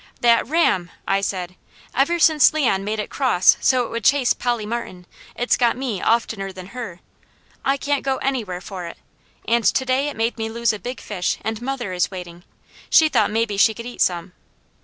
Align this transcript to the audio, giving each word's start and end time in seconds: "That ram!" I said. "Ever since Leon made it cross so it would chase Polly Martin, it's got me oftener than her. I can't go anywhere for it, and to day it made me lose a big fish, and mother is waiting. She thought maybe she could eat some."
"That 0.21 0.47
ram!" 0.47 0.89
I 1.07 1.21
said. 1.21 1.55
"Ever 1.93 2.17
since 2.17 2.53
Leon 2.53 2.83
made 2.83 2.97
it 2.97 3.11
cross 3.11 3.55
so 3.61 3.85
it 3.85 3.91
would 3.91 4.03
chase 4.03 4.33
Polly 4.33 4.65
Martin, 4.65 5.05
it's 5.35 5.55
got 5.55 5.77
me 5.77 6.01
oftener 6.01 6.51
than 6.51 6.69
her. 6.73 7.01
I 7.63 7.77
can't 7.77 8.03
go 8.03 8.17
anywhere 8.17 8.61
for 8.61 8.87
it, 8.87 8.97
and 9.47 9.63
to 9.63 9.85
day 9.85 10.07
it 10.09 10.17
made 10.17 10.39
me 10.39 10.49
lose 10.49 10.73
a 10.73 10.79
big 10.79 10.99
fish, 11.01 11.37
and 11.43 11.61
mother 11.61 11.93
is 11.93 12.09
waiting. 12.09 12.43
She 12.89 13.09
thought 13.09 13.29
maybe 13.29 13.57
she 13.57 13.75
could 13.75 13.85
eat 13.85 14.01
some." 14.01 14.33